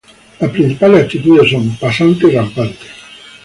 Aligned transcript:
Las 0.39 0.49
principales 0.49 1.03
actitudes 1.03 1.51
son 1.51 1.77
pasante 1.77 2.25
y 2.31 2.35
rampante. 2.35 2.79